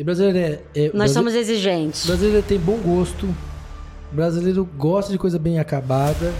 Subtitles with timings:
[0.00, 0.42] E brasileiro é.
[0.74, 2.06] é Nós brasile- somos exigentes.
[2.06, 3.28] Brasileiro tem bom gosto.
[4.10, 6.32] Brasileiro gosta de coisa bem acabada.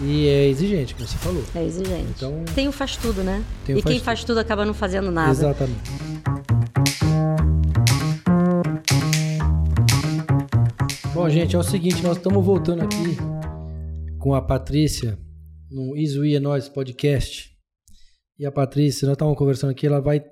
[0.00, 1.44] E é exigente, como você falou.
[1.54, 2.06] É exigente.
[2.16, 3.44] Então- Tem o faz tudo, né?
[3.66, 5.30] Tem o e faz quem faz tudo acaba não fazendo nada.
[5.30, 5.90] Exatamente.
[11.14, 13.16] Bom, gente, é o seguinte, nós estamos voltando aqui
[14.18, 15.18] com a Patrícia
[15.70, 17.50] no Is We é Nós podcast.
[18.38, 20.22] E a Patrícia, nós estávamos conversando aqui, ela vai,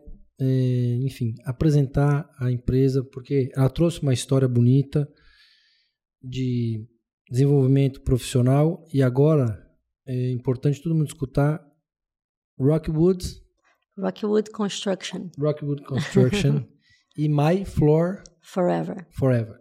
[0.41, 5.09] eh, enfim, apresentar a empresa, porque ela trouxe uma história bonita
[6.23, 6.87] de
[7.31, 9.63] desenvolvimento profissional e agora
[10.07, 11.65] é importante todo mundo escutar
[12.59, 13.25] Rockwood,
[13.99, 16.65] Rockwood Construction Rockwood Construction
[17.17, 19.07] e My Floor Forever.
[19.13, 19.59] Forever.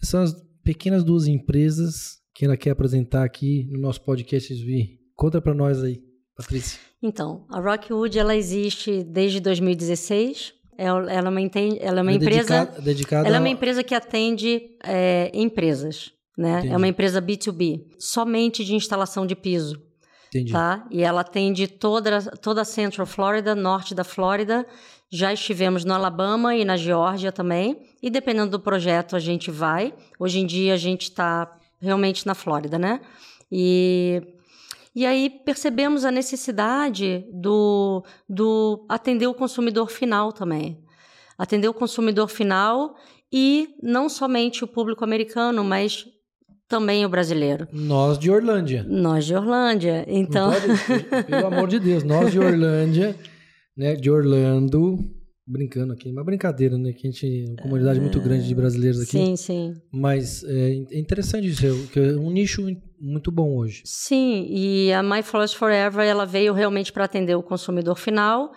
[0.00, 4.98] São as pequenas duas empresas que ela quer apresentar aqui no nosso podcast SV.
[5.14, 6.02] Conta pra nós aí,
[6.36, 6.78] Patrícia.
[7.02, 10.52] Então, a Rockwood ela existe desde 2016.
[10.76, 12.64] Ela, ela é uma, enten- ela é uma Ela é empresa.
[12.64, 16.58] dedica- dedicada Ela é uma empresa que atende é, empresas, né?
[16.58, 16.74] Entendi.
[16.74, 19.80] É uma empresa B2B, somente de instalação de piso,
[20.28, 20.50] Entendi.
[20.50, 20.84] tá?
[20.90, 24.66] E ela atende toda, toda a Central Florida, norte da Flórida.
[25.12, 27.80] Já estivemos no Alabama e na Geórgia também.
[28.02, 29.94] E dependendo do projeto, a gente vai.
[30.18, 33.00] Hoje em dia, a gente está realmente na Flórida, né?
[33.52, 34.20] E,
[34.94, 40.78] e aí percebemos a necessidade do, do atender o consumidor final também.
[41.36, 42.94] Atender o consumidor final
[43.32, 46.06] e não somente o público americano, mas
[46.68, 47.66] também o brasileiro.
[47.72, 48.84] Nós de Orlândia.
[48.88, 50.04] Nós de Orlândia.
[50.08, 53.16] Então, pode- pelo amor de Deus, nós de Orlândia,
[53.76, 54.98] né, de Orlando,
[55.46, 59.10] brincando aqui, uma brincadeira, né, que a gente, uma comunidade muito grande de brasileiros aqui,
[59.10, 59.74] sim, sim.
[59.92, 62.64] mas é é interessante isso, é- que é um nicho
[62.98, 63.82] muito bom hoje.
[63.84, 68.52] Sim, e a My Flowers Forever ela veio realmente para atender o consumidor final.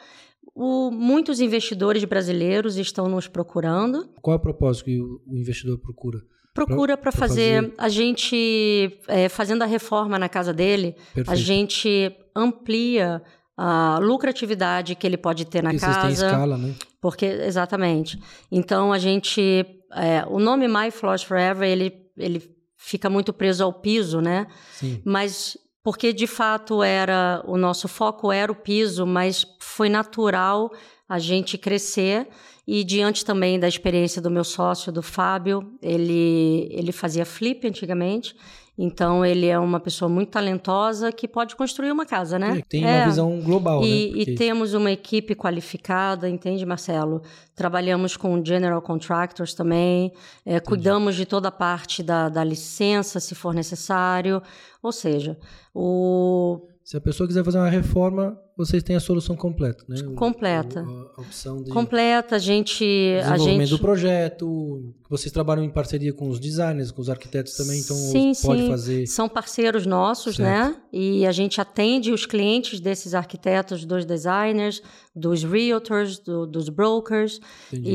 [0.55, 4.09] O- muitos investidores brasileiros estão nos procurando.
[4.21, 6.19] Qual é o propósito que o, o investidor procura?
[6.53, 11.35] Procura para fazer, fazer- a gente é, fazendo a reforma na casa dele, a Perfeito.
[11.39, 13.21] gente amplia
[13.57, 16.25] a lucratividade que ele pode ter na Porque vocês têm casa.
[16.27, 16.75] escala, né?
[17.01, 18.19] Porque, exatamente.
[18.51, 19.65] Então, a gente...
[19.93, 24.45] é, o nome My Flowers Forever, ele, ele fica muito preso ao piso, né?
[24.73, 25.01] Sim.
[25.03, 30.69] Mas porque, de fato, era o nosso foco era o piso, mas foi natural
[31.07, 32.27] a gente crescer
[32.67, 38.35] e diante também da experiência do meu sócio, do Fábio, ele, ele fazia flip antigamente,
[38.79, 42.59] então ele é uma pessoa muito talentosa que pode construir uma casa, né?
[42.59, 42.97] É, Tem É.
[42.97, 43.93] uma visão global, E, né?
[43.95, 47.23] e Porque- temos uma equipe qualificada, entende, Marcelo?
[47.55, 50.11] Trabalhamos com general contractors também,
[50.45, 54.43] é, cuidamos de toda a parte da, da licença, se for necessário.
[54.83, 55.39] Ou seja,
[55.73, 59.97] o Se a pessoa quiser fazer uma reforma, vocês têm a solução completa, né?
[60.15, 60.83] Completa.
[60.83, 62.85] o- a opção de completa, a gente.
[63.25, 64.93] A desenvolvimento gente do projeto.
[65.09, 68.67] Vocês trabalham em parceria com os designers, com os arquitetos também, então Sim, pode sim.
[68.69, 69.05] fazer.
[69.05, 70.47] São parceiros nossos, Certo.
[70.47, 70.77] né?
[70.93, 74.81] E a gente atende os clientes desses arquitetos, dos designers,
[75.13, 77.41] dos realtors, do- dos brokers.
[77.67, 77.91] Entendi.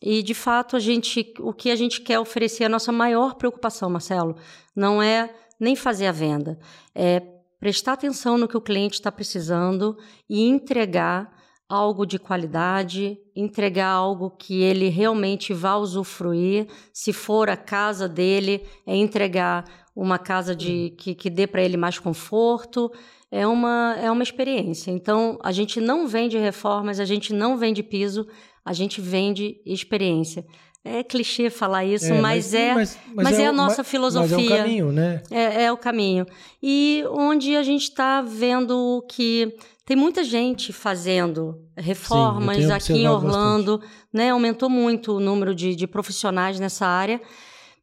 [0.00, 3.34] E, e, de fato, a gente, o que a gente quer oferecer, a nossa maior
[3.34, 4.36] preocupação, Marcelo,
[4.76, 6.56] não é nem fazer a venda,
[6.94, 7.20] é
[7.62, 9.96] prestar atenção no que o cliente está precisando
[10.28, 11.32] e entregar
[11.68, 16.66] algo de qualidade, entregar algo que ele realmente vá usufruir.
[16.92, 19.64] Se for a casa dele, é entregar
[19.94, 22.90] uma casa de, que, que dê para ele mais conforto.
[23.30, 24.90] É uma, é uma experiência.
[24.90, 28.26] Então, a gente não vende reformas, a gente não vende piso,
[28.64, 30.44] a gente vende experiência.
[30.84, 32.98] É clichê falar isso, É, mas, é, mas,
[33.38, 34.36] é, a o- nossa mas- filosofia.
[34.36, 35.22] Mas é um caminho, né?
[35.30, 36.26] É, é o caminho.
[36.60, 39.54] E onde a gente está vendo que
[39.86, 43.80] tem muita gente fazendo reformas tenho aqui em Orlando,
[44.12, 44.30] né?
[44.30, 47.20] Aumentou muito o número de, de profissionais nessa área,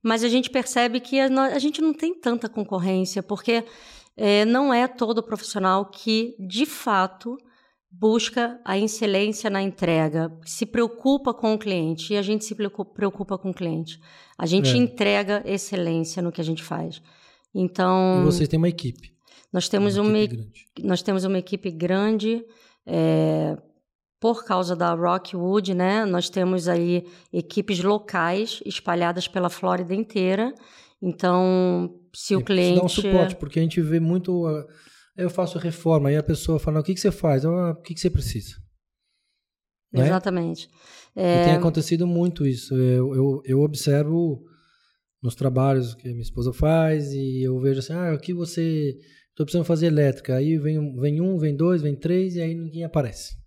[0.03, 3.63] mas a gente percebe que a, a gente não tem tanta concorrência, porque
[4.17, 7.37] é, não é todo profissional que, de fato,
[7.91, 13.37] busca a excelência na entrega, se preocupa com o cliente e a gente se preocupa,
[13.37, 13.99] com o cliente.
[14.37, 14.77] A gente É.
[14.77, 17.01] entrega excelência no que a gente faz.
[17.53, 19.11] Então, E vocês têm uma equipe.
[19.51, 20.67] nós temos uma uma, equipe grande.
[20.83, 22.45] nós temos uma equipe grande
[22.85, 23.57] é,
[24.19, 26.05] por causa da Rockwood, né?
[26.05, 30.53] Nós temos aí equipes locais espalhadas pela Flórida inteira.
[31.01, 34.45] Então, se o É, precisa dar um cliente suporte, porque a gente vê muito.
[35.19, 37.45] Eu faço reforma, aí a pessoa fala: o que, que você faz?
[37.45, 38.55] "Ah, o que, que você precisa?
[39.91, 40.05] Né?
[40.05, 40.69] exatamente
[41.15, 42.75] E tem acontecido muito isso.
[42.75, 44.43] Eu, eu, eu observo
[45.21, 48.95] nos trabalhos que a minha esposa faz e eu vejo assim: ah, aqui você.
[49.29, 50.35] Estou precisando fazer elétrica.
[50.35, 53.37] Aí vem, um- vem um, vem dois, vem três e aí ninguém aparece.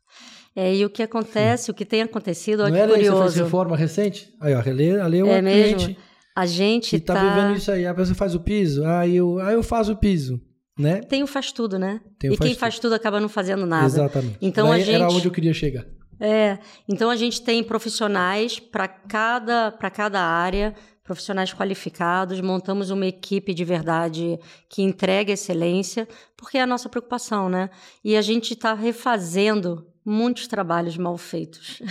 [0.56, 3.10] É, e o que acontece, o que tem acontecido, olha Não é que lei, você
[3.10, 3.32] curioso.
[3.34, 4.34] fez reforma recente?
[4.40, 5.78] Aí, ó, a Lê, a é É mesmo?
[5.78, 5.98] cliente
[6.34, 7.86] A gente que tá, tá, vivendo isso aí.
[7.86, 10.40] A pessoa faz o piso, aí eu, aí eu faço o piso,
[10.82, 11.00] né?
[11.00, 12.00] Tem o faz tudo, né?
[12.18, 13.86] Tem e faz quem faz tudo acaba não fazendo nada.
[13.86, 14.36] Exatamente.
[14.42, 15.84] Então, Daí a Era gente- onde eu queria chegar.
[16.20, 16.58] É,
[16.88, 23.52] então a gente tem profissionais para cada, para cada área, profissionais qualificados, montamos uma equipe
[23.52, 24.38] de verdade
[24.68, 26.06] que entrega excelência,
[26.36, 27.70] porque é a nossa preocupação, né?
[28.04, 31.82] E a gente está refazendo muitos trabalhos mal feitos.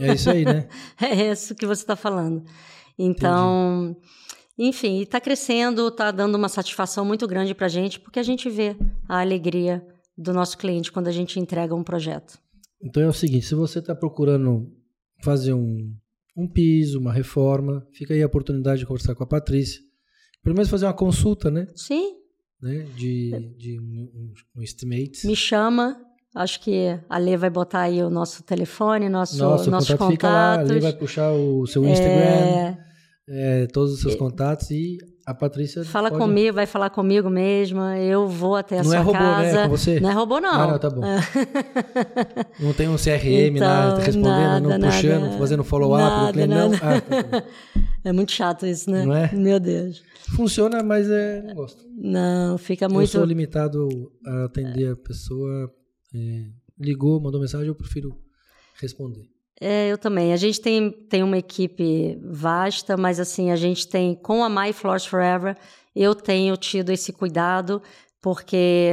[0.00, 0.66] É isso aí, né?
[1.00, 2.42] É isso que você está falando.
[2.98, 3.96] Então,
[4.58, 8.48] enfim, está crescendo, está dando uma satisfação muito grande para a gente, porque a gente
[8.48, 8.76] vê
[9.08, 9.86] a alegria
[10.16, 12.38] do nosso cliente quando a gente entrega um projeto.
[12.82, 14.70] Então é o seguinte, se você está procurando
[15.22, 15.94] fazer um,
[16.36, 19.80] um piso, uma reforma, fica aí a oportunidade de conversar com a Patrícia.
[20.42, 21.66] Pelo menos fazer uma consulta, né?
[21.74, 22.14] Sim,
[22.62, 22.86] né?
[22.96, 25.26] De, de um, um, estimate.
[25.26, 26.00] me chama.
[26.34, 30.28] Acho que a Lê vai botar aí o nosso telefone, nosso, Nossa, nossos contato fica
[30.28, 30.70] lá, contatos.
[30.70, 32.78] ali vai puxar o seu Instagram, É,
[33.28, 36.22] é, todos os seus contatos e a Patrícia fala pode...
[36.22, 37.98] comigo, vai falar comigo mesma.
[37.98, 39.52] Eu vou até a Não sua é robô, casa.
[39.52, 39.62] né?
[39.64, 39.98] Com você?
[40.00, 40.52] Não é robô, não.
[40.52, 41.00] Ah, não, tá bom.
[42.60, 45.38] Não tem um CRM lá, Então, respondendo, não nada, puxando, nada.
[45.38, 46.72] fazendo follow-up do Nada, cliente, não.
[46.74, 47.46] Ah, tá bom.
[48.04, 49.04] É muito chato isso, né?
[49.04, 49.32] Não é?
[49.34, 50.00] Meu Deus.
[50.36, 51.84] Funciona, mas é, não gosto.
[51.96, 53.10] Não, fica Eu muito.
[53.10, 53.88] sou limitado
[54.24, 55.68] a atender a pessoa,
[56.14, 56.44] é,
[56.78, 58.16] ligou, mandou mensagem, eu prefiro
[58.80, 59.24] responder.
[59.60, 60.32] É, eu também.
[60.32, 64.72] A gente tem, tem uma equipe vasta, mas assim, a gente tem, com a My
[64.72, 65.56] Floors Forever,
[65.94, 67.80] eu tenho tido esse cuidado,
[68.20, 68.92] porque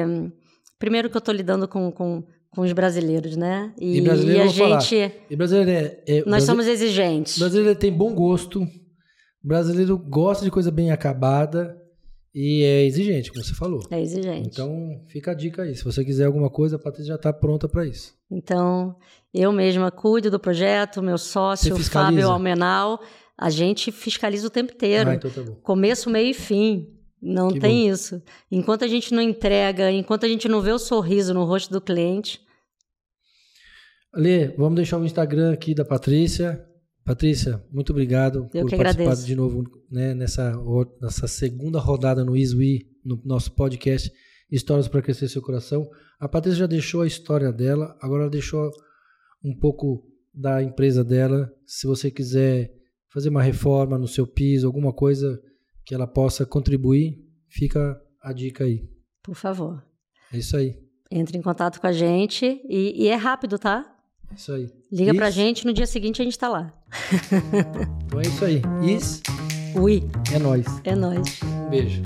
[0.80, 3.74] primeiro que eu estou lidando com, com, com os brasileiros, né?
[3.80, 4.80] E, E brasileiro, a eu vou falar.
[4.80, 5.12] gente.
[5.30, 7.38] E brasileiro é, é- Nós brasi- somos exigentes.
[7.40, 8.66] brasileiro tem bom gosto,
[9.44, 11.76] brasileiro gosta de coisa bem acabada
[12.34, 13.82] e é exigente, como você falou.
[13.92, 14.50] É exigente.
[14.52, 15.76] Então, fica a dica aí.
[15.76, 18.14] Se você quiser alguma coisa, a Patrícia já está pronta para isso.
[18.32, 18.96] Então,
[19.34, 21.78] eu mesma cuido do projeto, meu sócio?
[21.78, 23.00] Fábio Almenal,
[23.38, 25.10] a gente fiscaliza o tempo inteiro.
[25.10, 25.56] Ah, então tá bom.
[25.62, 26.90] Começo, meio e fim.
[27.22, 28.22] Não Que tem isso.
[28.52, 31.80] Enquanto a gente não entrega, enquanto a gente não vê o sorriso no rosto do
[31.80, 32.42] cliente,
[34.16, 36.64] Lê, vamos deixar o Instagram aqui da Patrícia.
[37.06, 39.26] Patrícia, muito obrigado Eu por participar agradeço.
[39.26, 40.54] de novo né, nessa,
[41.02, 44.12] nessa segunda rodada no Isui, no nosso podcast
[44.50, 45.90] Histórias para Crescer Seu Coração.
[46.20, 48.72] A Patrícia já deixou a história dela, agora ela deixou
[49.44, 51.52] um pouco da empresa dela.
[51.66, 52.72] Se você quiser
[53.12, 55.40] fazer uma reforma no seu piso, alguma coisa
[55.86, 57.18] que ela possa contribuir,
[57.50, 58.88] fica a dica aí.
[59.22, 59.84] por favor,
[60.32, 60.78] É isso aí.
[61.12, 62.62] entre em contato com a gente.
[62.70, 63.93] E, e é rápido, tá?
[64.36, 64.70] Isso aí.
[64.92, 66.72] Liga pra Is- gente, no dia seguinte a gente tá lá.
[68.06, 68.62] Então é isso aí.
[68.84, 69.22] Is
[69.76, 70.04] Ui,
[70.34, 70.66] é nóis.
[70.84, 71.40] é nóis.
[71.44, 72.02] Um beijo.